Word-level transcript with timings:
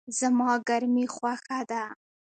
زما 0.19 0.51
ګرمی 0.67 1.05
خوښه 1.15 1.59
ده 1.69 1.83